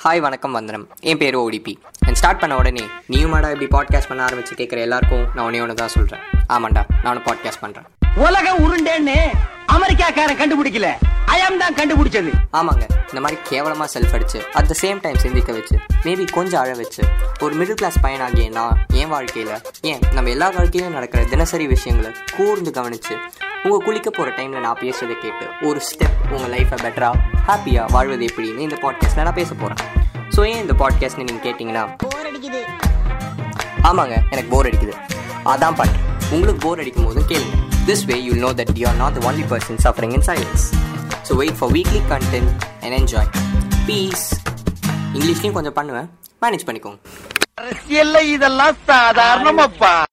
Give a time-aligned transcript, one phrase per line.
[0.00, 0.84] Hi வணக்கம் வந்தனம்.
[1.00, 1.72] என் பேர் ஓடிபி
[2.06, 5.88] அண்ட் ஸ்டார்ட் பண்ண உடனே நீயுமாடா இப்படி பாட்காஸ்ட் பண்ண ஆரம்பிச்சு கேட்குற எல்லாருக்கும் நான் ஒன்னே ஒன்று தான்
[5.88, 9.16] சொல்கிறேன் ஆமாண்டா நானும் பாட்காஸ்ட் பண்ணுறேன் உலகம் உருண்டேன்னு
[9.68, 10.86] அமெரிக்காக்காரன் கண்டுபிடிக்கல.
[11.26, 12.30] அயம் தான் கண்டுபிடிச்சது.
[12.52, 16.72] ஆமாங்க இந்த மாதிரி கேவலமாக செல்ஃப் அடிச்சு அட் த சேம் டைம் சிந்திக்க வச்சு மேபி கொஞ்சம் அழ
[16.74, 17.02] வச்சு
[17.40, 22.70] ஒரு மிடில் கிளாஸ் பையனாகிய நான் என் வாழ்க்கையில் ஏன் நம்ம எல்லா வாழ்க்கையிலும் நடக்கிற தினசரி விஷயங்களை கூர்ந்து
[22.70, 23.16] கவனிச்சு
[23.64, 27.16] உங்கள் குளிக்க போகிற டைமில் நான் பேசுறதை கேட்டு ஒரு ஸ்டெப் உங்கள் லைஃப்பை பெட்டராக
[27.48, 29.80] ஹாப்பியாக வாழ்வது எப்படின்னு இந்த பாட்காஸ்ட்டில் நான் பேச போகிறேன்
[30.34, 31.82] ஸோ ஏன் இந்த பாட்காஸ்ட்னு நீங்கள் கேட்டிங்கன்னா
[33.82, 34.92] ஆமாங்க எனக்கு போர் அடிக்குது.
[35.44, 37.56] அதான் பண்ணுறேன் உங்களுக்கு போர் அடிக்கும் போது கேளுங்க.
[37.86, 40.72] This way you know that you are not the only person suffering in silence
[41.28, 42.50] so wait for weekly content
[42.82, 43.30] and enjoy
[43.86, 44.34] peace
[45.14, 46.10] இங்கிலீஷ்லையும் கொஞ்சம் பண்ணுவேன்.
[46.42, 46.98] மேனேஜ் பண்ணிக்கோங்க.
[47.60, 50.04] அரசியல்ல இதெல்லாம் சாதாரணமாப்பா.